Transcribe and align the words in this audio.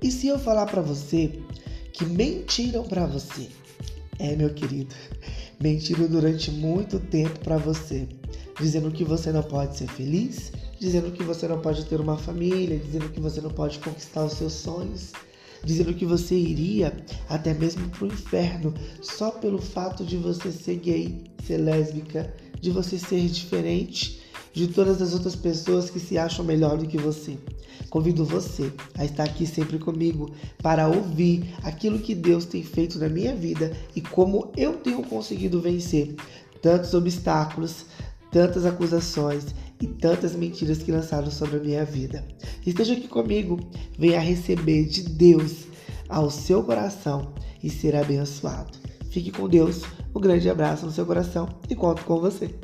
E 0.00 0.10
se 0.12 0.28
eu 0.28 0.38
falar 0.38 0.66
para 0.66 0.80
você 0.80 1.40
que 1.92 2.04
mentiram 2.04 2.84
para 2.84 3.04
você? 3.06 3.48
É, 4.18 4.36
meu 4.36 4.54
querido, 4.54 4.94
mentiram 5.60 6.06
durante 6.06 6.50
muito 6.50 7.00
tempo 7.00 7.38
para 7.40 7.56
você, 7.56 8.08
dizendo 8.60 8.90
que 8.92 9.04
você 9.04 9.32
não 9.32 9.42
pode 9.42 9.76
ser 9.76 9.88
feliz, 9.88 10.52
dizendo 10.78 11.10
que 11.10 11.22
você 11.24 11.48
não 11.48 11.60
pode 11.60 11.84
ter 11.86 12.00
uma 12.00 12.16
família, 12.16 12.78
dizendo 12.78 13.08
que 13.08 13.20
você 13.20 13.40
não 13.40 13.50
pode 13.50 13.80
conquistar 13.80 14.24
os 14.24 14.34
seus 14.34 14.52
sonhos, 14.52 15.12
dizendo 15.64 15.92
que 15.92 16.06
você 16.06 16.36
iria 16.36 16.96
até 17.28 17.52
mesmo 17.52 17.88
para 17.88 18.04
o 18.04 18.08
inferno 18.08 18.72
só 19.02 19.32
pelo 19.32 19.60
fato 19.60 20.04
de 20.04 20.16
você 20.16 20.52
ser 20.52 20.76
gay, 20.76 21.24
ser 21.44 21.58
lésbica, 21.58 22.32
de 22.60 22.70
você 22.70 22.98
ser 22.98 23.26
diferente 23.28 24.27
de 24.52 24.68
todas 24.68 25.00
as 25.00 25.12
outras 25.12 25.36
pessoas 25.36 25.90
que 25.90 26.00
se 26.00 26.18
acham 26.18 26.44
melhor 26.44 26.76
do 26.76 26.86
que 26.86 26.98
você. 26.98 27.36
Convido 27.90 28.24
você 28.24 28.72
a 28.96 29.04
estar 29.04 29.24
aqui 29.24 29.46
sempre 29.46 29.78
comigo 29.78 30.30
para 30.62 30.88
ouvir 30.88 31.54
aquilo 31.62 31.98
que 31.98 32.14
Deus 32.14 32.44
tem 32.44 32.62
feito 32.62 32.98
na 32.98 33.08
minha 33.08 33.34
vida 33.34 33.72
e 33.96 34.00
como 34.00 34.52
eu 34.56 34.74
tenho 34.74 35.02
conseguido 35.02 35.60
vencer 35.60 36.14
tantos 36.60 36.92
obstáculos, 36.92 37.86
tantas 38.30 38.66
acusações 38.66 39.46
e 39.80 39.86
tantas 39.86 40.34
mentiras 40.34 40.78
que 40.78 40.92
lançaram 40.92 41.30
sobre 41.30 41.56
a 41.56 41.60
minha 41.60 41.84
vida. 41.84 42.24
Esteja 42.66 42.92
aqui 42.92 43.08
comigo, 43.08 43.58
venha 43.98 44.20
receber 44.20 44.84
de 44.84 45.02
Deus 45.02 45.66
ao 46.08 46.30
seu 46.30 46.62
coração 46.62 47.32
e 47.62 47.70
ser 47.70 47.94
abençoado. 47.96 48.76
Fique 49.10 49.30
com 49.30 49.48
Deus, 49.48 49.82
um 50.14 50.20
grande 50.20 50.50
abraço 50.50 50.84
no 50.84 50.92
seu 50.92 51.06
coração 51.06 51.48
e 51.70 51.74
conto 51.74 52.04
com 52.04 52.20
você. 52.20 52.54